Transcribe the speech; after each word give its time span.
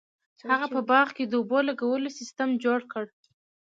هغه 0.51 0.67
په 0.73 0.79
باغ 0.89 1.07
کې 1.15 1.23
د 1.25 1.33
اوبو 1.39 1.59
لګولو 1.69 2.15
سیستم 2.19 2.49
جوړ 2.63 2.79
کړ. 2.91 3.03